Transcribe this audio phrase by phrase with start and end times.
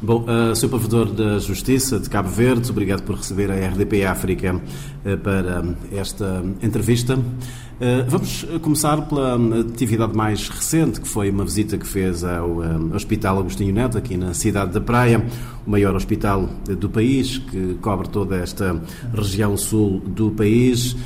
[0.00, 0.68] Bom, uh, Sr.
[0.68, 6.44] Provedor da Justiça de Cabo Verde, obrigado por receber a RDP África uh, para esta
[6.60, 7.18] entrevista.
[7.78, 12.94] Uh, vamos começar pela atividade mais recente, que foi uma visita que fez ao uh,
[12.94, 15.22] Hospital Agostinho Neto, aqui na cidade da Praia,
[15.66, 18.80] o maior hospital do país, que cobre toda esta
[19.12, 20.96] região sul do país.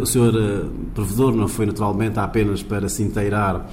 [0.00, 0.70] O Sr.
[0.94, 3.68] Provedor não foi naturalmente apenas para se inteirar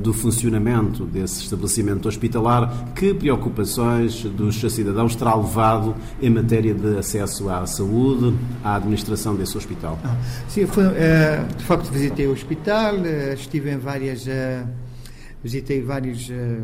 [0.00, 7.50] do funcionamento desse estabelecimento hospitalar, que preocupações dos cidadãos terá levado em matéria de acesso
[7.50, 9.98] à saúde, à administração desse hospital?
[10.04, 10.14] Ah,
[10.46, 10.84] sim, foi,
[11.58, 14.26] de facto visitei o hospital, eh, estive em várias.
[14.26, 14.64] Eh,
[15.42, 16.60] visitei vários eh,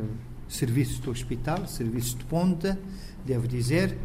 [0.49, 2.79] serviços do hospital, serviços de ponta,
[3.27, 3.97] devo dizer,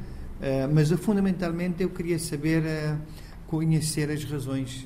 [0.74, 2.64] mas fundamentalmente eu queria saber,
[3.48, 4.84] conhecer as razões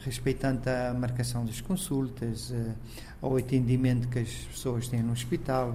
[0.00, 2.52] respeitando a marcação das consultas,
[3.22, 5.74] ao atendimento que as pessoas têm no hospital.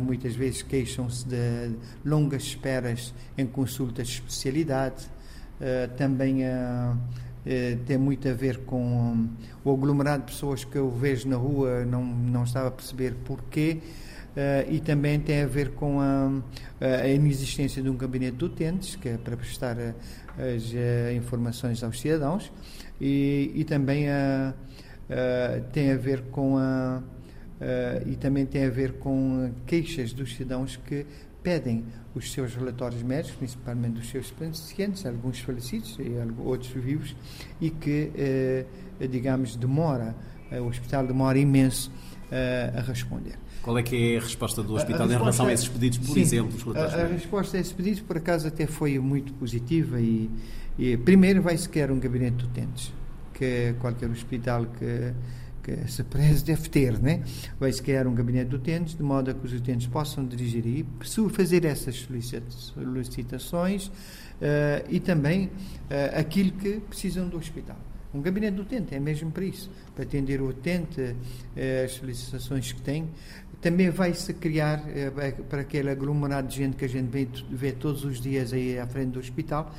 [0.00, 1.72] muitas vezes queixam-se de
[2.02, 5.06] longas esperas em consultas de especialidade,
[5.98, 6.44] também
[7.48, 9.28] eh, tem muito a ver com um,
[9.64, 13.78] o aglomerado de pessoas que eu vejo na rua, não, não estava a perceber porquê,
[14.32, 16.42] uh, e também tem a ver com a,
[16.80, 19.94] a, inexistência de um gabinete de utentes, que é para prestar uh,
[20.56, 22.50] as informações aos cidadãos,
[23.00, 24.06] e, e também
[25.72, 27.00] tem a ver com a.
[28.04, 31.06] e também tem a ver com queixas dos cidadãos que
[31.46, 37.14] pedem os seus relatórios médicos, principalmente dos seus pacientes, alguns falecidos e outros vivos,
[37.60, 38.64] e que, eh,
[39.08, 40.12] digamos, demora,
[40.50, 41.92] eh, o hospital demora imenso
[42.32, 43.38] eh, a responder.
[43.62, 45.98] Qual é que é a resposta do hospital a, a em relação a esses pedidos,
[45.98, 46.76] por sim, exemplo?
[46.76, 50.28] A, a, resposta a esses pedidos, por acaso, até foi muito positiva e,
[50.76, 52.92] e primeiro vai-se querer um gabinete de utentes,
[53.32, 55.12] que qualquer hospital que
[55.66, 57.24] que se preze deve ter, né?
[57.58, 60.86] vai-se criar um gabinete de utentes, de modo a que os utentes possam dirigir e
[61.30, 62.06] fazer essas
[62.72, 63.92] solicitações uh,
[64.88, 65.50] e também uh,
[66.16, 67.76] aquilo que precisam do hospital.
[68.14, 72.70] Um gabinete de utente é mesmo para isso, para atender o utente, uh, as solicitações
[72.70, 73.10] que tem.
[73.60, 74.84] Também vai-se criar,
[75.48, 77.08] para aquele aglomerado de gente que a gente
[77.50, 79.74] vê, todos os dias aí à frente do hospital,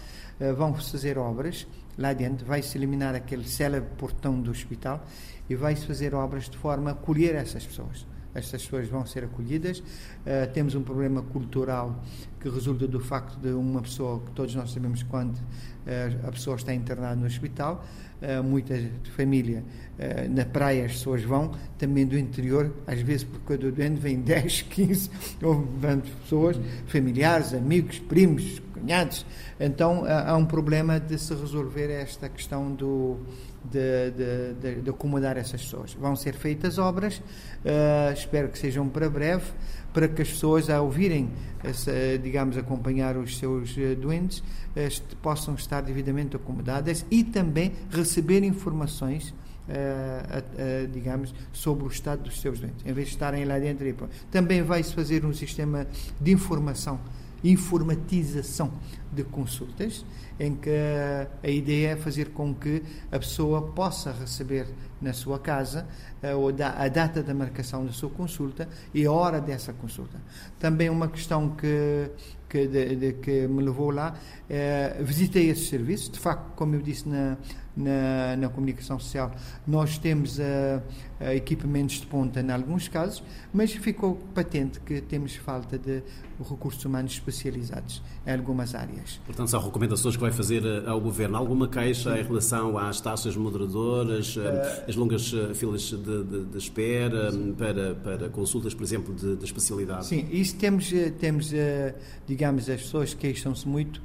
[0.57, 5.05] vão-se fazer obras lá dentro, vai-se eliminar aquele célebre portão do hospital
[5.49, 8.05] e vai-se fazer obras de forma a acolher essas pessoas.
[8.33, 9.79] Estas pessoas vão ser acolhidas.
[9.79, 12.03] Uh, temos um problema cultural
[12.39, 16.55] que resulta do facto de uma pessoa, que todos nós sabemos quando uh, a pessoa
[16.55, 17.83] está internada no hospital,
[18.21, 18.75] uh, muita
[19.15, 19.63] família,
[20.29, 24.61] na praia as pessoas vão, também do interior, às vezes por cada doente vem 10,
[24.69, 25.09] 15
[25.41, 29.25] ou 20 pessoas, familiares, amigos, primos, cunhados.
[29.59, 33.17] Então há um problema de se resolver esta questão do
[33.69, 35.93] de, de, de, de, acomodar essas pessoas.
[35.93, 39.45] Vão ser feitas obras, uh, espero que sejam para breve,
[39.97, 40.93] para que as pessoas, ao
[41.63, 41.91] essa,
[42.21, 49.33] digamos, acompanhar os seus uh, doentes, uh, possam estar devidamente acomodadas e também receber informações.
[50.93, 54.07] digamos, sobre o estado dos seus doentes, em vez de estarem lá dentro.
[54.31, 55.85] Também vai-se fazer um sistema
[56.21, 56.99] de informação
[57.43, 58.71] informatização
[59.11, 60.05] de consultas,
[60.39, 60.69] em que
[61.43, 64.67] a ideia é fazer com que a pessoa possa receber
[65.01, 65.87] na sua casa
[66.21, 70.19] a, a data da marcação da sua consulta e a hora dessa consulta.
[70.59, 72.09] Também uma questão que,
[72.49, 74.15] que, de, de, que me levou lá,
[74.49, 77.37] é, visitei esse serviço, de facto, como eu disse na,
[77.75, 79.31] na, na comunicação social,
[79.65, 80.41] nós temos uh,
[81.21, 83.23] uh, equipamentos de ponta em alguns casos,
[83.53, 86.01] mas ficou patente que temos falta de
[86.39, 88.96] recursos humanos especializados em algumas áreas.
[89.25, 91.37] Portanto, são recomendações que vai fazer uh, ao Governo.
[91.37, 92.19] Alguma queixa Sim.
[92.19, 94.35] em relação às taxas moderadoras,
[94.87, 100.05] as longas filas de, de, de espera para, para consultas, por exemplo, de, de especialidade?
[100.07, 101.51] Sim, isso temos, temos
[102.25, 104.01] digamos, as pessoas queixam-se muito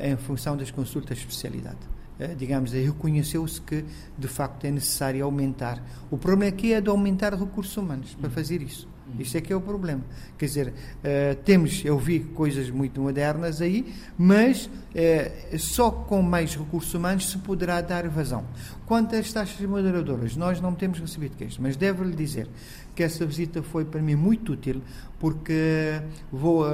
[0.00, 1.98] em função das consultas de especialidade.
[2.18, 3.84] Eh, digamos, reconheceu-se que
[4.18, 5.82] de facto é necessário aumentar.
[6.10, 8.88] O problema aqui é de aumentar recursos humanos para fazer isso.
[9.18, 10.02] Isto é que é o problema.
[10.36, 16.54] Quer dizer, uh, temos, eu vi coisas muito modernas aí, mas uh, só com mais
[16.54, 18.44] recursos humanos se poderá dar vazão.
[18.86, 22.48] Quanto às taxas moderadoras, nós não temos recebido queixas, mas devo-lhe dizer
[22.94, 24.82] que essa visita foi para mim muito útil,
[25.18, 26.00] porque
[26.32, 26.68] vou uh,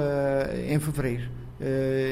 [0.67, 1.29] em fevereiro,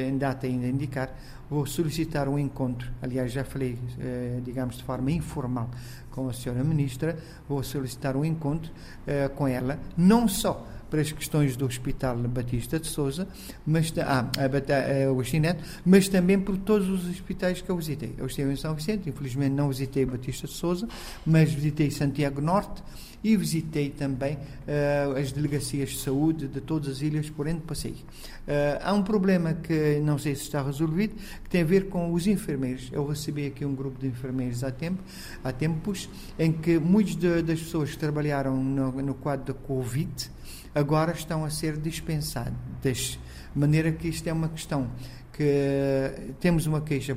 [0.07, 1.13] em data ainda indicar,
[1.49, 5.69] vou solicitar um encontro, aliás, já falei, eh, digamos, de forma informal
[6.09, 7.17] com a senhora ministra,
[7.47, 8.71] vou solicitar um encontro
[9.05, 13.27] eh, com ela, não só para as questões do Hospital Batista de Souza,
[13.65, 18.13] mas, ah, a, a, o Agostinete, mas também por todos os hospitais que eu visitei.
[18.15, 20.87] Eu estive em São Vicente, infelizmente não visitei Batista de Souza,
[21.25, 22.83] mas visitei Santiago Norte
[23.23, 27.91] e visitei também uh, as delegacias de saúde de todas as ilhas por onde passei.
[27.93, 32.11] Uh, há um problema que não sei se está resolvido, que tem a ver com
[32.11, 32.89] os enfermeiros.
[32.91, 35.01] Eu recebi aqui um grupo de enfermeiros há, tempo,
[35.43, 40.29] há tempos, em que muitas das pessoas que trabalharam no, no quadro da Covid
[40.75, 42.53] agora estão a ser dispensadas.
[42.81, 43.19] De
[43.59, 44.89] maneira que isto é uma questão
[45.31, 47.15] que temos uma queixa,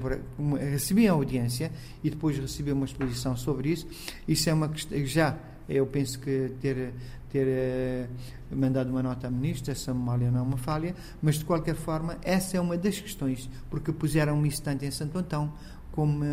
[0.71, 1.71] recebi a audiência
[2.03, 3.87] e depois recebi uma exposição sobre isso.
[4.27, 4.71] Isso é uma
[5.05, 5.37] já
[5.69, 6.93] eu penso que ter,
[7.31, 8.07] ter eh,
[8.51, 12.19] mandado uma nota à ministra, essa memória não é uma falha, mas de qualquer forma,
[12.23, 15.53] essa é uma das questões, porque puseram-me isso tanto em Santo Antão
[15.93, 16.25] como.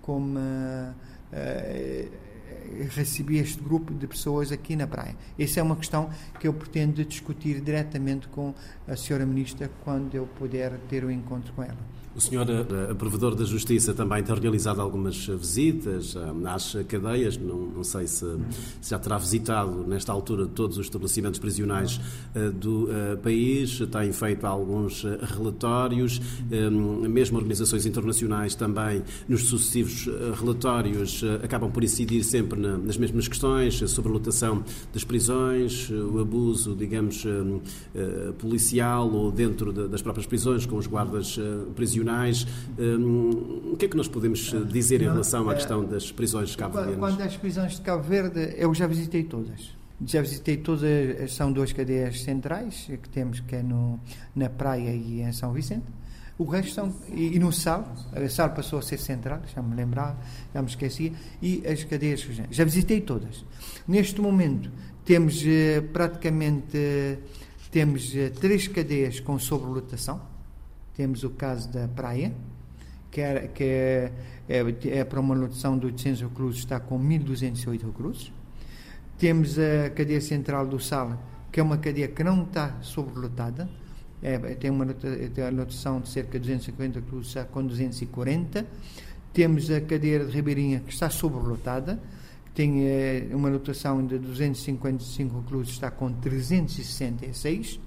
[0.00, 0.94] como uh,
[2.96, 5.16] recebi este grupo de pessoas aqui na praia.
[5.38, 8.54] Essa é uma questão que eu pretendo discutir diretamente com
[8.86, 12.01] a senhora ministra quando eu puder ter o um encontro com ela.
[12.14, 17.38] O senhor, eh, provedor da Justiça, também tem realizado algumas visitas eh, às cadeias.
[17.38, 18.26] Não, não sei se,
[18.82, 21.98] se, já terá visitado, nesta altura, todos os estabelecimentos prisionais
[22.34, 22.88] eh, do
[23.22, 23.78] país.
[23.90, 26.20] Tem feito alguns relatórios,
[27.08, 34.10] mesmo organizações internacionais também, nos sucessivos relatórios, acabam por incidir sempre nas mesmas questões sobre
[34.10, 34.62] a lotação
[34.92, 37.24] das prisões, o abuso, digamos,
[38.38, 41.38] policial ou dentro das próprias prisões, com os guardas
[41.74, 42.46] prisionais prisionais.
[42.78, 46.50] Um, o que é que nós podemos eh, dizer em relação à questão das prisões
[46.50, 46.96] de Cabo Verde?
[46.98, 49.70] Quando as prisões de Cabo Verde, eu já visitei todas.
[50.04, 54.00] Já visitei todas, são duas cadeias centrais que temos, que é no,
[54.34, 55.86] na Praia e em São Vicente.
[56.36, 56.92] O resto são.
[57.12, 60.18] E, e no Sal, a Sal passou a ser central, já me lembrava,
[60.52, 61.12] já me esquecia.
[61.40, 63.44] E as cadeias Já visitei todas.
[63.86, 64.70] Neste momento,
[65.04, 66.76] temos eh, praticamente.
[66.76, 67.18] Eh,
[67.70, 70.31] temos três cadeias com sobrelotação
[70.94, 72.32] temos o caso da Praia,
[73.10, 74.12] que, é, que é,
[74.48, 78.32] é, é para uma lotação de 800 reclusos, está com 1.208 reclusos.
[79.18, 83.68] Temos a cadeia central do Sal, que é uma cadeia que não está sobrelotada,
[84.22, 88.66] é, tem uma tem lotação de cerca de 250 reclusos, está com 240.
[89.32, 92.00] Temos a cadeia de Ribeirinha, que está sobrelotada,
[92.54, 97.80] tem é, uma lotação de 255 reclusos, está com 366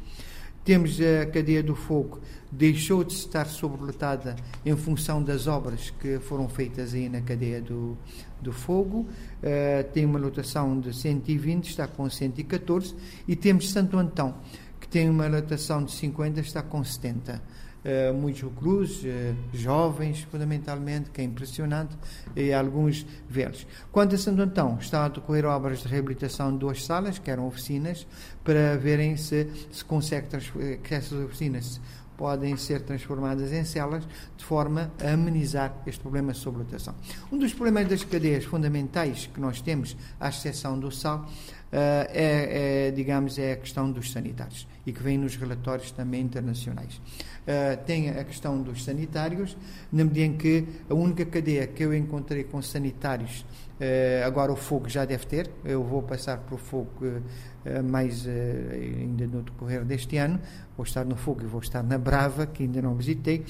[0.66, 2.20] temos a cadeia do fogo,
[2.52, 4.36] deixou de estar sobrelotada
[4.66, 7.96] em função das obras que foram feitas aí na cadeia do,
[8.42, 9.02] do fogo.
[9.44, 12.96] Uh, tem uma lotação de 120, está com 114.
[13.28, 14.36] E temos Santo Antão,
[14.82, 17.42] que tem uma lotação de 50, está com 70
[17.86, 21.96] uh, muitos reclusos, uh, jovens, fundamentalmente, que é impressionante,
[22.36, 23.66] e alguns velhos.
[23.92, 27.48] Quanto a Santo Antão, está a decorrer obras de reabilitação de duas salas, que eram
[27.48, 28.08] oficinas,
[28.44, 30.28] para verem se se consegue
[30.60, 31.80] eh, que essas oficinas
[32.18, 34.08] podem ser transformadas em celas
[34.38, 36.96] de forma a amenizar este problema de sobrelotação.
[37.32, 41.30] Um dos problemas das cadeias fundamentais que nós temos, à exceção do sal,
[41.78, 46.96] é, é, digamos, é a questão dos sanitários e que vem nos relatórios também internacionais.
[46.96, 49.58] Uh, tem a questão dos sanitários,
[49.92, 54.56] na medida em que a única cadeia que eu encontrei com sanitários, uh, agora o
[54.56, 59.84] fogo já deve ter, eu vou passar para o fogo uh, mais ainda no decorrer
[59.84, 60.40] deste ano,
[60.78, 63.44] vou estar no fogo e vou estar na Brava, que ainda não visitei.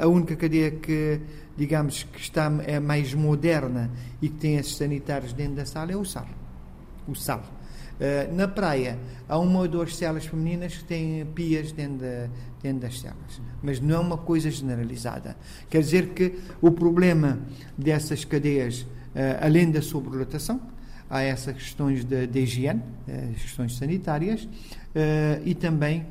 [0.00, 1.20] a única cadeia que,
[1.56, 3.90] digamos, que está é mais moderna
[4.22, 6.39] e que tem esses sanitários dentro da sala é o sal
[7.12, 7.42] o sal.
[8.00, 8.98] Uh, na praia
[9.28, 12.30] há uma ou duas celas femininas que têm pias dentro, de,
[12.62, 15.36] dentro das celas, mas não é uma coisa generalizada.
[15.68, 17.38] Quer dizer que o problema
[17.76, 18.88] dessas cadeias, uh,
[19.42, 20.60] além da sobrelotação,
[21.10, 24.48] há essas questões de, de higiene, uh, questões sanitárias,
[25.44, 26.04] e também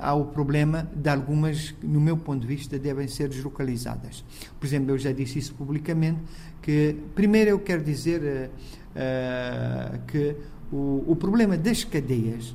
[0.00, 4.24] há o problema de algumas, no meu ponto de vista, devem ser deslocalizadas.
[4.58, 6.20] Por exemplo, eu já disse isso publicamente,
[6.60, 8.50] que primeiro eu quero dizer
[8.92, 10.36] uh, que
[10.72, 12.50] o, o, problema das cadeias,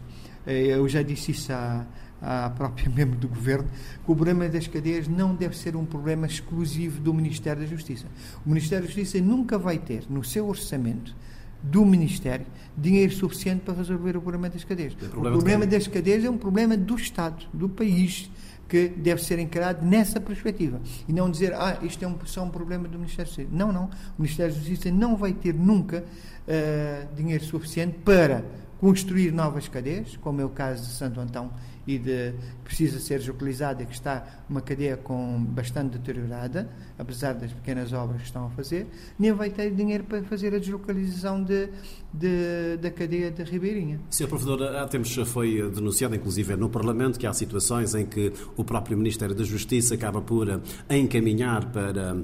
[0.45, 3.67] uh, eu já disse isso à própria membro do governo,
[4.03, 8.07] que o problema das cadeias não deve ser um problema exclusivo do Ministério da Justiça.
[8.45, 11.13] O Ministério da Justiça nunca vai ter no seu orçamento
[11.61, 12.45] do Ministério
[12.77, 14.93] dinheiro suficiente para resolver o problema das cadeias.
[14.93, 18.29] O problema, o problema das cadeias é um problema do Estado, do país
[18.69, 22.49] que deve ser encarado nessa perspectiva e não dizer, ah, isto é um, só um
[22.49, 23.49] problema do Ministério da Justiça.
[23.51, 23.85] Não, não.
[23.85, 28.43] O Ministério da Justiça não vai ter nunca uh, dinheiro suficiente para
[28.79, 31.51] construir novas cadeias, como é o caso de Santo Antão
[31.87, 32.33] e de
[32.63, 38.21] precisa ser deslocalizada e que está uma cadeia com bastante deteriorada, apesar das pequenas obras
[38.21, 38.87] que estão a fazer,
[39.17, 41.69] nem vai ter dinheiro para fazer a deslocalização de,
[42.13, 43.99] de, da cadeia de Ribeirinha.
[44.09, 44.27] Sr.
[44.27, 48.97] Professor, há tempos foi denunciado, inclusive no Parlamento, que há situações em que o próprio
[48.97, 50.47] Ministério da Justiça acaba por
[50.89, 52.17] encaminhar para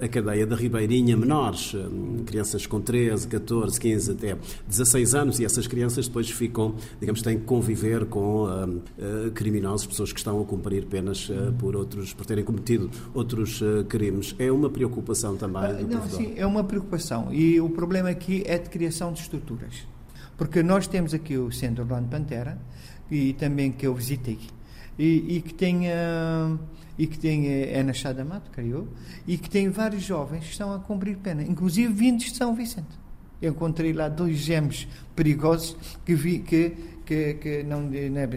[0.00, 1.74] a cadeia da Ribeirinha menores,
[2.26, 7.38] crianças com 13, 14, 15 até 16 anos, e essas crianças depois ficam, digamos, têm
[7.38, 12.44] que conviver com uh, criminosos, pessoas que estão a cumprir penas por outros, por terem
[12.44, 13.84] cometido outros uh,
[14.38, 17.32] É uma preocupação também do Não, sim, é uma preocupação.
[17.32, 19.86] E o problema aqui é de criação de estruturas.
[20.36, 22.58] Porque nós temos aqui o Centro Orlando Pantera,
[23.10, 24.38] e também que eu visitei,
[24.98, 25.84] e, e que tem
[26.96, 28.88] e que tem é na Chada Mato, creio,
[29.26, 33.04] e que tem vários jovens que estão a cumprir pena, inclusive vindos de São Vicente.
[33.42, 36.72] Eu encontrei lá dois gêmeos perigosos que vi que
[37.04, 37.82] que, que não,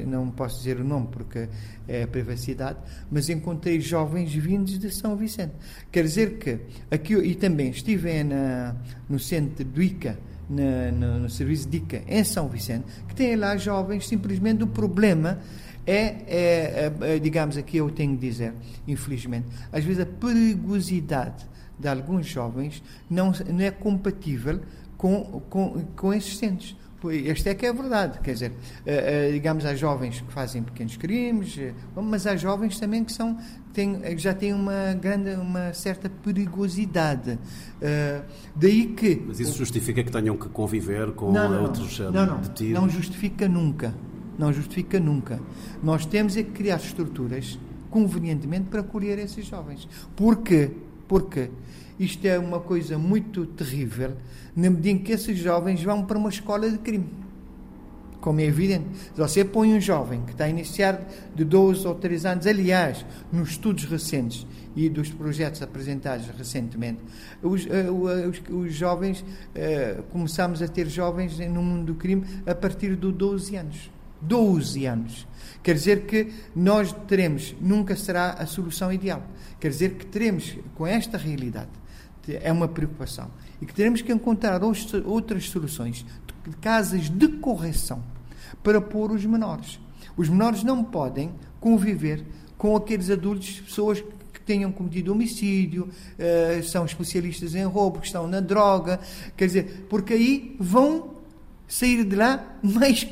[0.06, 1.48] não posso dizer o nome porque
[1.88, 5.54] é privacidade, mas encontrei jovens vindos de São Vicente.
[5.92, 6.60] Quer dizer que
[6.92, 8.76] aqui e também estive na,
[9.10, 10.18] no centro do ICA,
[10.50, 14.68] na, no, no, serviço de ICA em São Vicente, que tem lá jovens, simplesmente o
[14.68, 15.40] problema
[15.86, 18.54] é, é, é, é digamos aqui eu tenho de dizer,
[18.88, 21.46] infelizmente, às vezes a perigosidade
[21.80, 24.60] de alguns jovens não, não é compatível
[24.98, 26.76] com, com, com existentes.
[27.28, 30.64] Esta é que é a verdade, quer dizer, uh, uh, digamos, há jovens que fazem
[30.64, 33.38] pequenos crimes, uh, mas há jovens também que são,
[33.72, 37.38] têm, já têm uma grande, uma certa perigosidade.
[38.56, 39.24] daí que...
[39.28, 42.74] Mas isso justifica que tenham que conviver com não, não, outros não, não, detidos?
[42.74, 43.94] Não justifica nunca,
[44.38, 45.40] não justifica nunca.
[45.84, 47.60] Nós temos é que criar estruturas
[47.92, 49.88] convenientemente para acolher esses jovens.
[50.16, 50.72] Porquê?
[51.08, 51.50] Porque
[52.00, 54.14] isto é uma coisa muito terrível,
[54.56, 57.10] na medida em que esses jovens vão para uma escola de crime.
[58.20, 61.02] Como é evidente, se você põe um jovem que está a iniciar
[61.34, 64.46] de 12 ou 3 anos, aliás, nos estudos recentes
[64.76, 67.00] e dos projetos apresentados recentemente,
[67.42, 67.70] os, uh,
[68.30, 73.12] os, os jovens, uh, começamos a ter jovens no mundo do crime a partir de
[73.12, 73.97] 12 anos.
[74.22, 75.28] 12 anos.
[75.64, 79.22] Quer dizer que nós teremos, nunca será a solução ideal.
[79.60, 81.70] Quer dizer que teremos, com esta realidade,
[82.28, 83.30] é uma preocupação.
[83.62, 86.06] E que teremos que encontrar outras soluções,
[86.62, 88.02] casas de correção,
[88.64, 89.80] para pôr os menores.
[90.16, 92.24] Os menores não podem conviver
[92.58, 94.02] com aqueles adultos, pessoas
[94.34, 99.00] que tenham cometido homicídio, uh, são especialistas em roubo, que estão na droga,
[99.36, 101.17] quer dizer, porque aí vão
[101.68, 103.04] sair de lá mais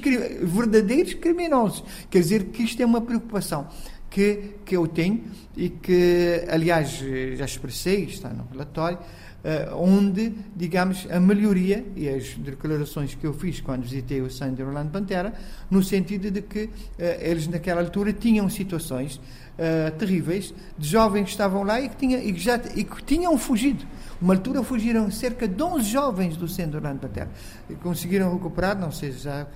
[0.42, 1.84] verdadeiros criminosos.
[2.10, 3.68] Quer dizer que isto é uma preocupação
[4.10, 5.24] que, que eu tenho
[5.58, 7.04] e que, aliás,
[7.36, 13.34] já expressei, está no relatório, uh, onde, digamos, a melhoria e as declarações que eu
[13.34, 15.34] fiz quando visitei o Sandy Orlando Pantera,
[15.70, 16.72] no sentido de que uh,
[17.20, 22.18] eles, naquela altura, tinham situações uh, terríveis de jovens que estavam lá e que, tinha,
[22.18, 23.86] e que já, e que tinham fugido.
[24.22, 27.30] Uma altura fugiram cerca de 11 jovens do centro Orlando Pantera.
[27.70, 29.48] E conseguiram recuperar, não sei se já.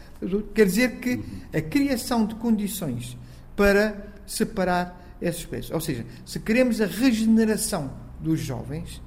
[0.54, 1.24] Quer dizer que
[1.54, 3.18] a criação de condições
[3.56, 5.72] para separar esses preços.
[5.72, 9.02] Ou seja, se queremos a regeneração dos jovens,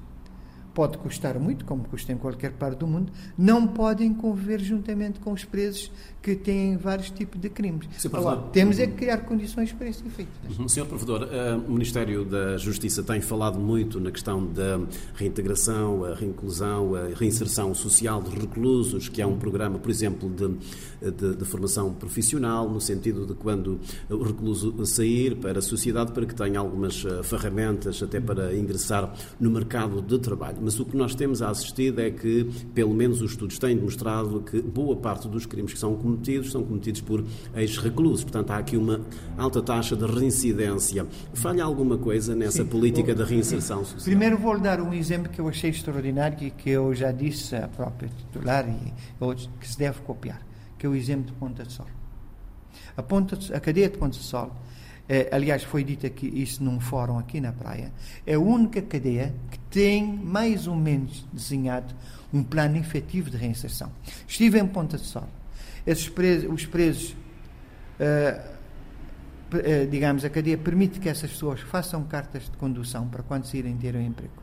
[0.74, 5.32] pode custar muito, como custa em qualquer parte do mundo, não podem conviver juntamente com
[5.32, 5.90] os presos
[6.22, 7.88] que têm vários tipos de crimes.
[8.12, 10.30] Agora, temos é que criar condições para esse efeito.
[10.58, 10.68] Uhum.
[10.68, 14.80] Senhor Provedor, eh, o Ministério da Justiça tem falado muito na questão da
[15.14, 21.10] reintegração, a reinclusão, a reinserção social de reclusos, que é um programa, por exemplo, de,
[21.10, 26.24] de, de formação profissional, no sentido de quando o recluso sair para a sociedade, para
[26.24, 30.61] que tenha algumas eh, ferramentas até para ingressar no mercado de trabalho.
[30.62, 34.62] Mas o que nós temos assistido é que, pelo menos os estudos têm demonstrado que
[34.62, 37.24] boa parte dos crimes que são cometidos são cometidos por
[37.56, 38.22] ex-reclusos.
[38.22, 39.00] Portanto, há aqui uma
[39.36, 41.06] alta taxa de reincidência.
[41.34, 44.04] Falha alguma coisa nessa Sim, política vou, de reinserção social?
[44.04, 47.66] Primeiro vou dar um exemplo que eu achei extraordinário e que eu já disse à
[47.66, 50.40] própria titular e outros que se deve copiar,
[50.78, 51.86] que é o exemplo de Ponta de Sol.
[52.96, 54.52] A, Ponta a cadeia de Ponta de Sol
[55.30, 57.92] aliás, foi dito aqui, isso num fórum aqui na praia,
[58.26, 61.94] é a única cadeia que tem mais ou menos desenhado
[62.32, 63.90] um plano efetivo de reinserção.
[64.26, 65.28] Estive em Ponta de Sol
[66.14, 67.16] presos, os presos,
[68.00, 68.40] uh,
[69.56, 73.76] uh, digamos, a cadeia permite que essas pessoas façam cartas de condução para quando saírem
[73.76, 74.42] ter um emprego.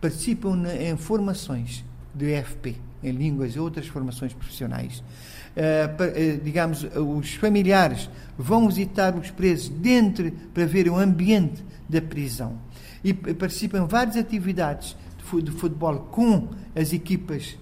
[0.00, 1.84] Participam em formações
[2.14, 2.76] de FP,
[3.08, 5.02] em línguas e outras formações profissionais.
[5.56, 12.58] Uh, digamos, os familiares vão visitar os presos dentro para ver o ambiente da prisão
[13.02, 14.96] e participam em várias atividades
[15.42, 17.56] de futebol com as equipas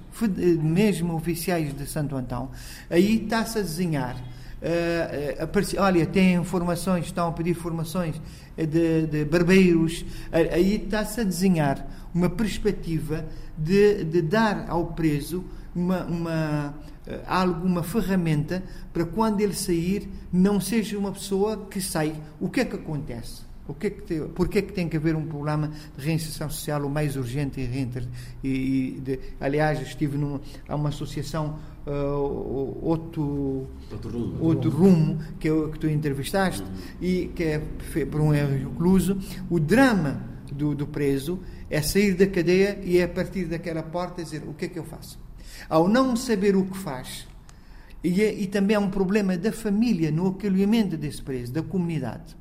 [0.62, 2.50] mesmo oficiais de Santo Antão,
[2.88, 4.16] aí está-se a desenhar
[4.64, 8.18] Uh, olha, tem informações, estão a pedir informações
[8.56, 10.06] de, de barbeiros.
[10.32, 15.44] Aí está-se a desenhar uma perspectiva de, de dar ao preso
[15.74, 16.74] uma, uma,
[17.26, 22.14] alguma ferramenta para quando ele sair não seja uma pessoa que sai.
[22.40, 23.42] O que é que acontece?
[23.66, 26.50] O que é que tem, porquê é que tem que haver um programa de reinserção
[26.50, 34.10] social o mais urgente e, e de, aliás estive numa uma associação uh, outro outro
[34.10, 36.68] rumo, outro rumo que, eu, que tu entrevistaste uhum.
[37.00, 37.58] e que é
[38.04, 39.18] por um erro recluso
[39.48, 44.22] o drama do, do preso é sair da cadeia e é a partir daquela porta
[44.22, 45.18] dizer o que é que eu faço?
[45.68, 47.26] Ao não saber o que faz
[48.02, 52.36] e, é, e também há um problema da família no acolhimento desse preso da comunidade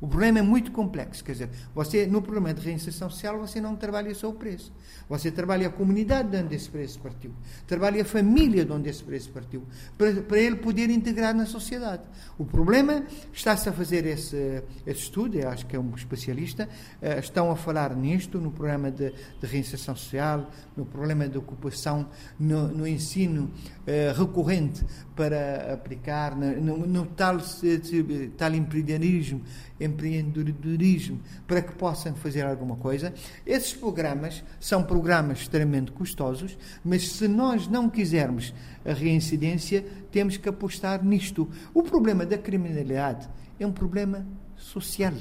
[0.00, 3.74] o problema é muito complexo, quer dizer, você no programa de reinserção social você não
[3.76, 4.72] trabalha só o preço,
[5.08, 7.32] você trabalha a comunidade de onde esse preço partiu,
[7.66, 9.62] trabalha a família de onde esse preço partiu,
[9.96, 12.02] para, para ele poder integrar na sociedade.
[12.38, 16.68] O problema está-se a fazer esse, esse estudo, eu acho que é um especialista,
[17.00, 22.06] uh, estão a falar nisto no programa de, de reinserção social, no problema de ocupação,
[22.38, 24.84] no, no ensino uh, recorrente
[25.14, 27.38] para aplicar, no, no, no tal,
[28.36, 29.42] tal empreendedorismo
[29.86, 33.14] empreendedorismo para que possam fazer alguma coisa.
[33.46, 38.52] Esses programas são programas extremamente custosos, mas se nós não quisermos
[38.84, 41.48] a reincidência, temos que apostar nisto.
[41.72, 43.28] O problema da criminalidade
[43.58, 44.26] é um problema
[44.56, 45.14] social.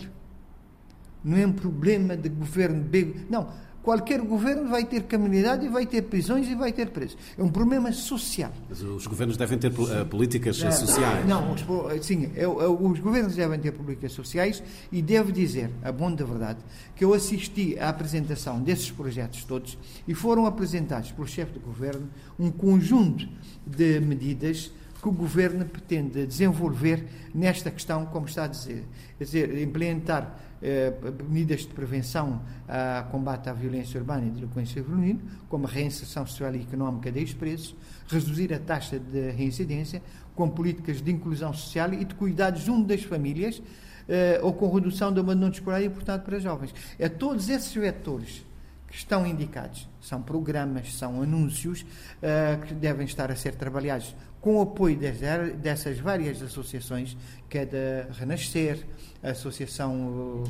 [1.24, 2.86] Não é um problema de governo.
[3.30, 3.50] Não,
[3.86, 7.16] qualquer governo vai ter criminalidade e vai ter prisões e vai ter presos.
[7.38, 8.52] É um problema social.
[8.68, 11.28] Mas os governos devem ter uh, políticas não, sociais.
[11.28, 15.92] Não, os, sim, eu, eu, os governos devem ter políticas sociais e devo dizer, a
[15.92, 16.60] bom da verdade,
[16.96, 19.78] que eu assisti à apresentação desses projetos todos
[20.08, 23.30] e foram apresentados pelo chefe do governo um conjunto
[23.68, 28.84] de medidas que o governo pretende desenvolver nesta questão, como está a dizer,
[29.20, 30.36] quer dizer, implementar
[30.68, 30.92] eh,
[31.30, 36.56] medidas de prevenção a combate à violência urbana e delinquência juvenil, como a reinserção social
[36.56, 37.76] e económica dos presos,
[38.08, 40.02] reduzir a taxa de reincidência,
[40.34, 43.62] com políticas de inclusão social e de cuidado junto das famílias,
[44.10, 46.74] eh, ou com redução do abandono escolar e, portanto, para jovens.
[46.98, 48.44] É todos esses vetores
[48.88, 49.88] que estão indicados.
[50.02, 55.98] São programas, são anúncios uh, que devem estar a ser trabalhados com o apoio dessas
[55.98, 57.18] várias associações,
[57.50, 58.78] que é da Renascer,
[59.24, 60.44] a Associação,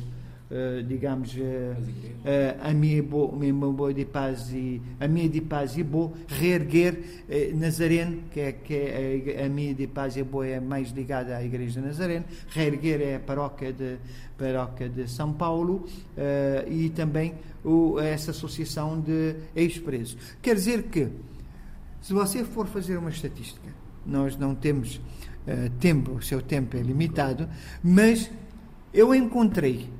[0.50, 1.40] uh, digamos, uh,
[2.60, 3.02] a minha
[3.94, 9.46] de paz e a minha de paz e boa, reerguer Nazareno, que é que é
[9.46, 13.14] a, minha de paz e boa é mais ligada à Igreja de Nazareno, reerguer é
[13.14, 13.96] a paróquia de
[14.36, 15.86] paróquia de São Paulo
[16.70, 17.32] e também
[18.12, 20.18] essa associação de ex-presos.
[20.42, 21.08] Quer dizer que
[22.02, 23.75] se você for fazer uma estatística
[24.06, 27.48] nós não temos uh, tempo, o seu tempo é limitado,
[27.82, 28.30] mas
[28.92, 29.90] eu encontrei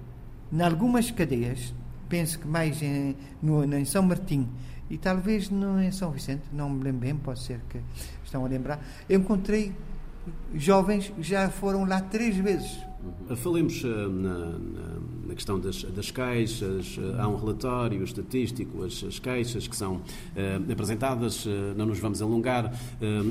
[0.53, 1.75] em algumas cadeias,
[2.09, 4.49] penso que mais em, no, em São Martim
[4.89, 7.81] e talvez no, em São Vicente, não me lembro bem, pode ser que
[8.25, 9.73] estão a lembrar, encontrei
[10.55, 12.79] jovens que já foram lá três vezes.
[13.37, 15.01] Falemos uh, na, na,
[15.35, 20.73] questão das, das queixas, uh, há um relatório estatístico, as, as queixas que são uh,
[20.73, 22.73] apresentadas, não nos vamos alongar.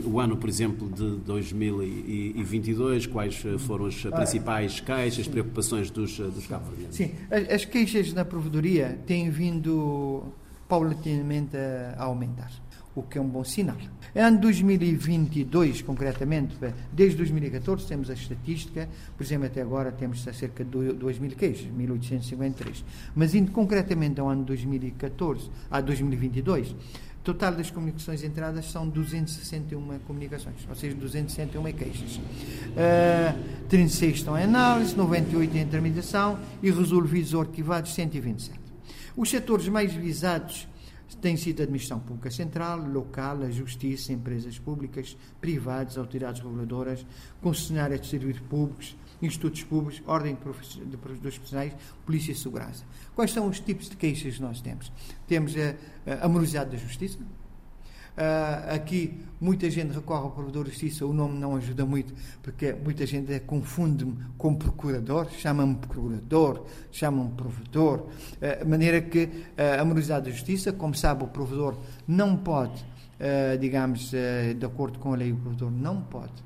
[0.05, 6.65] o ano, por exemplo, de 2022, quais foram as principais queixas, preocupações dos, dos cabo
[6.91, 10.23] Sim, as, as queixas na provedoria têm vindo
[10.67, 11.55] paulatinamente
[11.97, 12.51] a aumentar
[12.95, 13.77] o que é um bom sinal.
[14.15, 16.55] Ano 2022, concretamente,
[16.91, 21.67] desde 2014 temos a estatística, por exemplo, até agora temos cerca de 2 mil queixos,
[21.67, 22.85] 1853.
[23.13, 26.73] Mas indo concretamente ao ano 2014, a 2022,
[27.25, 32.15] total das comunicações entradas são 261 comunicações, ou seja, 261 queixas.
[32.17, 38.57] Uh, 36 estão em análise, 98 em intermediação e resolvidos ou arquivados 127.
[39.17, 40.67] Os setores mais visados
[41.21, 47.05] tem sido a administração pública central, local, a justiça, empresas públicas, privadas, autoridades reguladoras,
[47.41, 51.73] concessionárias de serviços públicos, institutos públicos, ordem de profissionais,
[52.05, 52.83] polícia e segurança.
[53.15, 54.91] Quais são os tipos de queixas que nós temos?
[55.27, 57.19] Temos a, a da justiça,
[58.15, 62.71] Uh, aqui muita gente recorre ao provedor de justiça, o nome não ajuda muito, porque
[62.73, 70.25] muita gente confunde-me com procurador, chama-me procurador, chama-me provedor, uh, maneira que uh, a morosidade
[70.25, 71.75] da justiça, como sabe, o provedor
[72.07, 72.81] não pode,
[73.19, 76.45] uh, digamos, de acordo com a lei, o provedor não pode,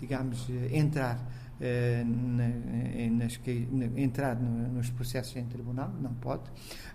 [0.00, 1.18] digamos, entrar
[2.04, 6.42] nas, na, entrar no, nos processos em tribunal, não pode.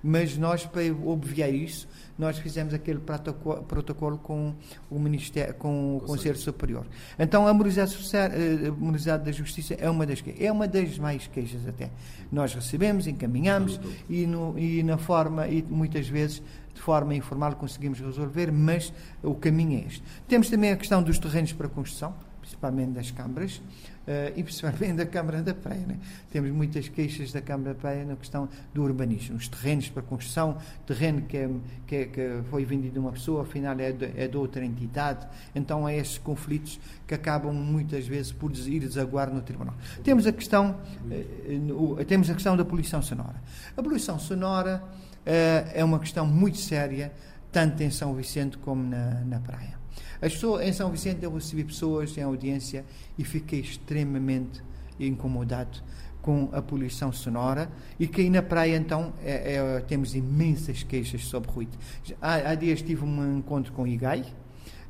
[0.04, 4.56] Mas nós, para obviar isso, nós fizemos aquele protocolo, protocolo com
[4.90, 6.86] o Ministério, com o Conselho Superior.
[7.18, 11.90] Então, a a morosidade da Justiça é uma das é uma das mais queixas até.
[12.32, 16.42] Nós recebemos, encaminhamos e, no, e na forma e muitas vezes
[16.74, 20.04] de forma informal conseguimos resolver, mas o caminho é este.
[20.28, 23.62] Temos também a questão dos terrenos para construção, principalmente das câmaras,
[24.08, 25.86] Uh, e principalmente da Câmara da Praia.
[25.86, 26.00] Né?
[26.32, 29.36] Temos muitas queixas da Câmara da Praia na questão do urbanismo.
[29.36, 31.50] Os terrenos para construção, terreno que, é,
[31.86, 35.28] que, é, que foi vendido de uma pessoa, afinal é de, é de outra entidade.
[35.54, 39.76] Então há esses conflitos que acabam muitas vezes por ir desaguar no Tribunal.
[40.06, 40.78] Temos a questão,
[41.12, 43.44] uh, uh, temos a questão da poluição sonora.
[43.76, 44.82] A poluição sonora
[45.26, 47.12] é uma questão muito séria,
[47.52, 49.78] tanto em São Vicente como na, na praia.
[50.22, 52.86] As pessoas, em São Vicente eu recebi pessoas em audiência
[53.18, 54.62] e fiquei extremamente
[55.00, 55.82] incomodado
[56.22, 61.24] com a poluição sonora e que aí na praia então é, é, temos imensas queixas
[61.26, 61.78] sobre ruído.
[62.22, 64.26] Há, há, dias tive um encontro com o IGAI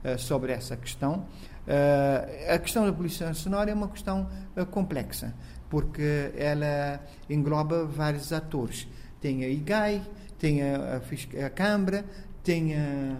[0.04, 1.26] uh, sobre essa questão.
[1.68, 5.36] Uh, a questão da poluição sonora é uma questão uh, complexa
[5.70, 8.88] porque ela engloba vários atores.
[9.22, 10.02] Tem a IGAI,
[10.40, 11.02] tem a,
[11.42, 12.06] a, a Câmara,
[12.44, 13.18] tem a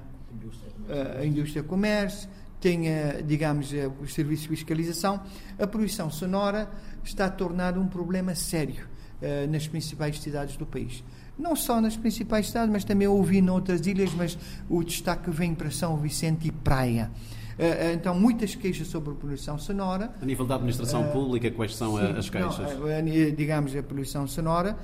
[1.20, 3.72] a indústria comércio, tenha, digamos,
[4.02, 5.22] os serviços de fiscalização,
[5.60, 6.70] a poluição sonora
[7.04, 8.88] está a tornar um problema sério
[9.22, 11.04] uh, nas principais cidades do país.
[11.38, 15.70] Não só nas principais cidades, mas também ouvi noutras ilhas, mas o destaque vem para
[15.70, 17.12] São Vicente e Praia.
[17.60, 20.14] Eh, eh, então, muitas queixas sobre a poluição sonora.
[20.22, 22.80] A nível da administração uh, pública, quais são sim, as queixas?
[22.80, 24.78] Não, digamos, a poluição sonora,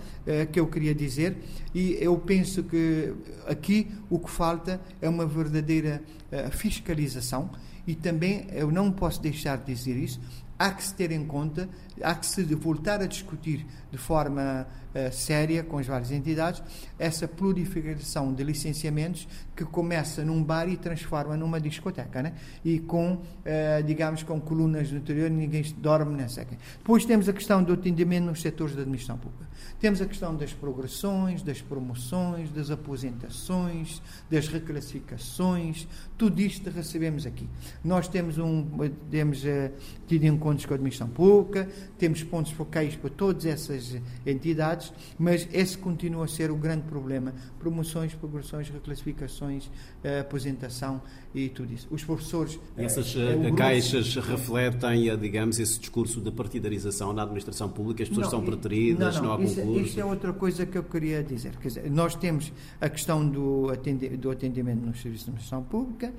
[0.52, 1.38] que eu queria dizer,
[1.74, 3.14] e eu penso que
[3.48, 6.02] aqui o que falta é uma verdadeira
[6.52, 7.50] fiscalização,
[7.86, 10.20] e também eu não posso deixar de dizer isso,
[10.58, 11.70] há que se ter em conta,
[12.02, 16.62] há que se voltar a discutir de forma uh, séria com as várias entidades
[16.98, 22.34] essa plurificação de licenciamentos que começa num bar e transforma numa discoteca, né?
[22.64, 26.46] E com, uh, digamos, com colunas no interior, ninguém dorme nessa.
[26.78, 29.48] Depois temos a questão do atendimento nos setores da administração pública.
[29.80, 37.48] Temos a questão das progressões, das promoções, das aposentações, das reclassificações, tudo isto recebemos aqui.
[37.84, 38.66] Nós temos um
[39.12, 39.72] temos uh,
[40.08, 45.78] tido encontros com a administração pública, temos pontos focais para todas essas entidades, mas esse
[45.78, 51.02] continua a ser o grande problema: promoções, progressões, reclassificações, uh, aposentação
[51.34, 51.88] e tudo isso.
[51.92, 52.60] Os professores.
[52.78, 58.28] E essas uh, caixas refletem, digamos, esse discurso de partidarização na administração pública, as pessoas
[58.28, 59.80] não, são preteridas, não, não, não há concurso.
[59.80, 61.56] Isto é outra coisa que eu queria dizer.
[61.58, 66.14] Quer dizer, nós temos a questão do, atende, do atendimento nos serviços de administração pública,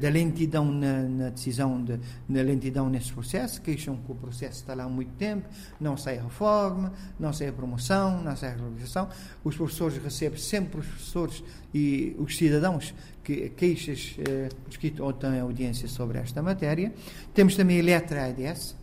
[0.00, 1.98] da lentidão na, na decisão, de,
[2.28, 5.48] na lentidão nesse processo, queixam que o processo está lá há muito tempo,
[5.80, 9.08] não sai a reforma, não sai a promoção, não sai a regularização.
[9.44, 15.88] Os professores recebem sempre os professores e os cidadãos que, queixas eh, que têm audiência
[15.88, 16.92] sobre esta matéria.
[17.34, 18.74] Temos também a letra ADS,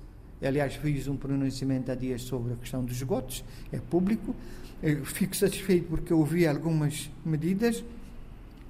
[0.45, 4.35] Aliás, fiz um pronunciamento há dias sobre a questão dos esgotos, é público.
[4.81, 7.81] Eu fico satisfeito porque ouvi algumas medidas.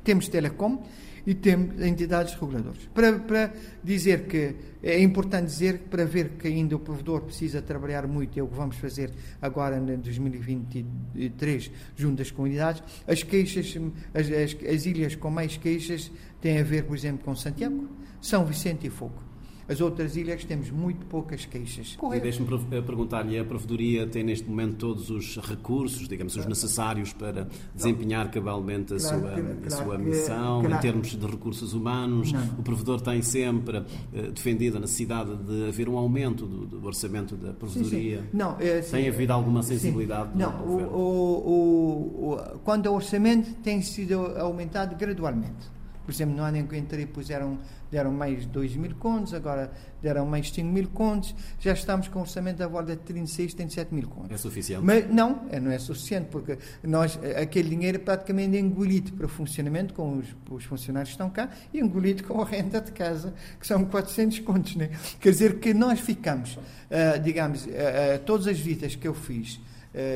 [0.03, 0.83] Temos telecom
[1.25, 2.89] e temos entidades reguladoras.
[2.93, 7.61] Para, para dizer que é importante dizer que para ver que ainda o provedor precisa
[7.61, 12.83] trabalhar muito, é o que vamos fazer agora em 2023 junto às comunidades.
[13.07, 13.73] As queixas,
[14.13, 17.87] as, as, as ilhas com mais queixas têm a ver, por exemplo, com Santiago,
[18.21, 19.32] São Vicente e Fogo.
[19.67, 21.97] As outras ilhas temos muito poucas queixas.
[22.13, 27.13] E deixe-me eh, perguntar-lhe, a Provedoria tem neste momento todos os recursos, digamos, os necessários
[27.13, 30.75] para desempenhar cabalmente a claro, sua, claro, a sua missão, claro.
[30.75, 32.31] em termos de recursos humanos?
[32.31, 32.43] Não.
[32.59, 37.35] O Provedor tem sempre uh, defendido a necessidade de haver um aumento do, do orçamento
[37.35, 38.17] da Provedoria?
[38.17, 38.37] Sim, sim.
[38.37, 40.31] Não, é, sim, tem havido alguma sensibilidade?
[40.31, 40.39] Sim.
[40.39, 45.72] Não, o, o, o, quando o orçamento tem sido aumentado gradualmente.
[46.05, 50.25] Por exemplo, no ano em que entrei puseram, deram mais 2 mil contos, agora deram
[50.25, 54.31] mais 5 mil contos, já estamos com orçamento à volta de 36, 37 mil contos.
[54.31, 54.83] É suficiente?
[54.83, 59.93] Mas não, é, não é suficiente, porque nós, aquele dinheiro é praticamente engolido para funcionamento
[59.93, 63.65] com os, os funcionários que estão cá e engolido com a renda de casa, que
[63.65, 64.75] são 400 contos.
[64.75, 64.89] Né?
[65.19, 69.59] Quer dizer que nós ficamos, uh, digamos, uh, uh, todas as visitas que eu fiz,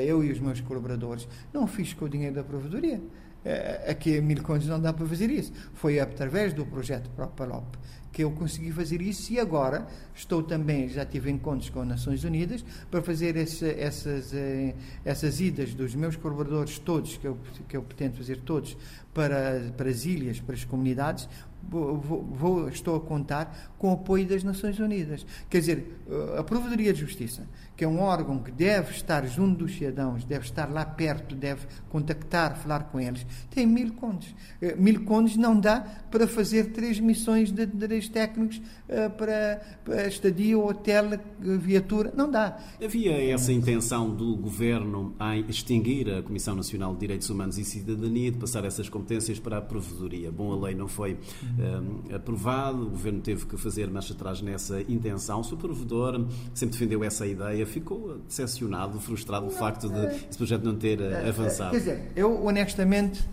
[0.07, 2.99] eu e os meus colaboradores, não fiz com o dinheiro da provedoria
[3.47, 5.53] eh, aqui em Mil Condes não dá para fazer isso.
[5.73, 7.75] Foi através do projeto ProPalop
[8.11, 12.23] que eu consegui fazer isso e agora estou também, já tive encontros com as Nações
[12.23, 14.73] Unidas para fazer esse, essas, eh,
[15.05, 17.37] essas idas dos meus colaboradores todos, que eu,
[17.69, 18.75] que eu pretendo fazer todos,
[19.13, 21.29] para, para as ilhas, para as comunidades,
[21.69, 25.25] vou, vou, estou a contar com apoio das Nações Unidas.
[25.49, 25.97] Quer dizer,
[26.37, 30.45] a Provedoria de Justiça, que é um órgão que deve estar junto dos cidadãos, deve
[30.45, 34.33] estar lá perto, deve contactar, falar com eles, tem mil contos.
[34.59, 38.59] Eh, mil contos não dá para fazer três missões de direitos técnicos
[38.89, 42.11] eh, para, estadia, hotel, viatura.
[42.15, 42.57] Não dá.
[42.83, 48.31] Havia essa intenção do governo em extinguir a Comissão Nacional de Direitos Humanos e Cidadania,
[48.31, 50.31] de passar essas competências para a Provedoria.
[50.31, 51.17] Bom, a lei não foi
[51.59, 55.41] um, aprovado, o governo teve que fazer marcha atrás nessa intenção.
[55.41, 60.75] O provedor sempre defendeu essa ideia, ficou decepcionado, frustrado do facto de esse projeto não
[60.75, 61.71] ter uh, avançado.
[61.71, 63.27] Quer dizer, eu honestamente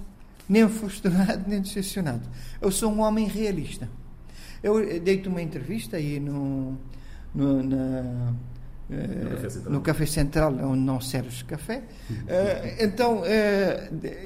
[0.49, 2.29] nem frustrado nem decepcionado.
[2.61, 3.89] Eu sou um homem realista.
[4.63, 6.79] Eu dei-te uma entrevista aí no,
[7.35, 8.33] no, na,
[8.89, 11.83] no Café Central, no café central onde não serves café.
[12.11, 13.23] Uh, então,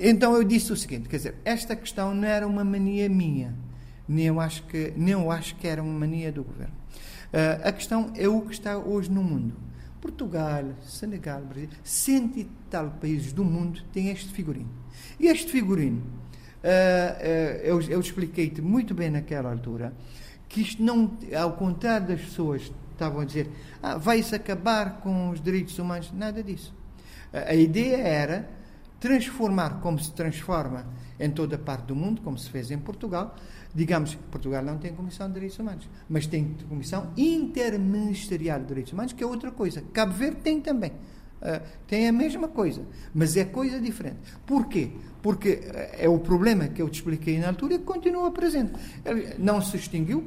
[0.00, 3.54] então eu disse o seguinte: quer dizer, esta questão não era uma mania minha
[4.08, 6.74] nem eu acho que, nem eu acho que era uma mania do governo.
[7.32, 9.54] Uh, a questão é o que está hoje no mundo.
[10.00, 14.70] Portugal, Senegal, Brasil, cento e tal países do mundo têm este figurino.
[15.20, 19.92] E este figurino, uh, uh, eu, eu expliquei-te muito bem naquela altura,
[20.48, 23.50] que isto não, ao contrário das pessoas estavam a dizer,
[23.82, 26.74] ah, vai-se acabar com os direitos humanos, nada disso.
[27.32, 28.50] a ideia era
[28.98, 30.86] transformar como se transforma
[31.18, 33.36] em toda a parte do mundo, como se fez em Portugal.
[33.74, 39.12] Digamos, Portugal não tem Comissão de Direitos Humanos, mas tem Comissão Interministerial de Direitos Humanos,
[39.12, 39.82] que é outra coisa.
[39.92, 40.92] Cabo Verde tem também.
[41.40, 42.82] Uh, tem a mesma coisa,
[43.14, 44.16] mas é coisa diferente.
[44.44, 44.90] Porquê?
[45.22, 48.72] Porque uh, é o problema que eu te expliquei na altura que continua presente.
[49.04, 50.24] Ele não se extinguiu,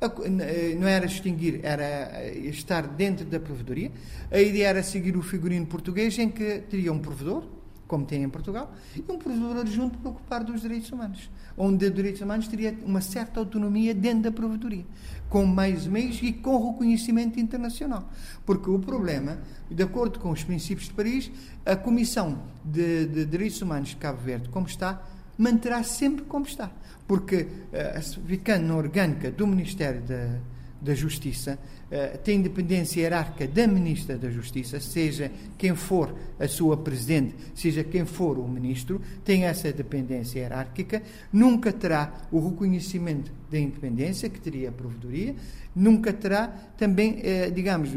[0.00, 3.92] eh, não era extinguir, era estar dentro da provedoria.
[4.32, 7.44] A ideia era seguir o figurino português em que teria um provedor,
[7.86, 11.94] como tem em Portugal, e um provedor adjunto para ocupar dos direitos humanos, onde os
[11.94, 14.84] direitos humanos teria uma certa autonomia dentro da provedoria,
[15.28, 18.08] com mais meios e com reconhecimento internacional.
[18.46, 19.38] Porque o problema,
[19.70, 21.30] de acordo com os princípios de Paris,
[21.64, 25.02] a Comissão de, de Direitos Humanos de Cabo Verde, como está,
[25.36, 26.70] manterá sempre como está.
[27.06, 30.38] Porque, uh, ficando na orgânica do Ministério da,
[30.80, 31.58] da Justiça,
[31.92, 37.84] uh, tem independência hierárquica da Ministra da Justiça, seja quem for a sua Presidente, seja
[37.84, 41.02] quem for o Ministro, tem essa dependência hierárquica,
[41.32, 45.36] nunca terá o reconhecimento da independência que teria a Provedoria,
[45.76, 47.90] nunca terá também, eh, digamos,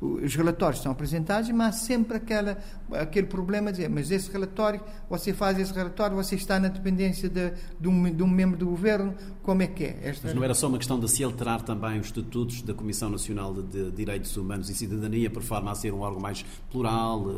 [0.00, 2.58] os relatórios são apresentados, mas há sempre aquela,
[2.92, 7.28] aquele problema de dizer, mas esse relatório, você faz esse relatório, você está na dependência
[7.28, 9.98] de, de, um, de um membro do governo, como é que é?
[10.04, 10.28] Esta...
[10.28, 13.23] Mas não era só uma questão de se alterar também os estatutos da Comissão Nacional
[13.28, 17.34] de, de Direitos Humanos e Cidadania, por forma a ser um órgão mais plural, eh,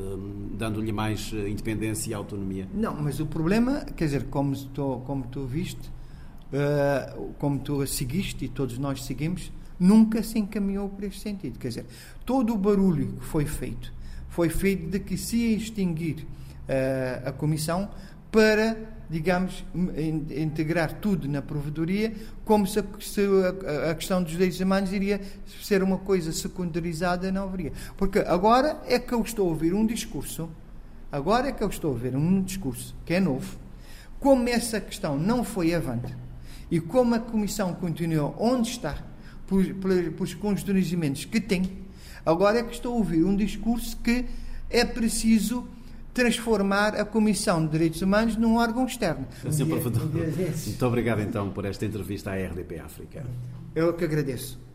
[0.57, 2.69] dando-lhe mais eh, independência e autonomia?
[2.75, 5.91] Não, mas o problema, quer dizer, como, estou, como tu viste,
[6.53, 11.59] uh, como tu seguiste e todos nós seguimos, nunca se encaminhou por este sentido.
[11.59, 11.87] Quer dizer,
[12.25, 13.93] todo o barulho que foi feito
[14.29, 16.27] foi feito de que se extinguir
[17.25, 17.89] a comissão
[18.31, 18.77] para,
[19.09, 19.65] digamos,
[20.37, 22.13] integrar tudo na provedoria,
[22.45, 25.21] como se, a, questão dos direitos humanos iria
[25.63, 27.73] ser uma coisa secundarizada, não haveria.
[27.97, 30.49] Porque agora é que eu estou a ouvir um discurso,
[31.11, 33.57] agora é que eu estou a ouvir um discurso que é novo,
[34.19, 36.15] como essa questão não foi avante
[36.71, 38.99] e como a Comissão continuou onde está,
[39.47, 41.79] por constrangimentos que tem,
[42.25, 44.25] agora é que estou a ouvir um discurso que
[44.69, 45.69] é preciso
[46.17, 49.29] transformar a Comissão de Direitos Humanos num órgão externo.
[49.45, 49.69] Um dia, um
[50.67, 53.27] Muito obrigado então por esta entrevista à RDP África.
[53.75, 54.66] Eu que agradeço.